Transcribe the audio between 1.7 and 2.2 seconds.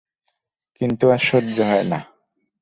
না।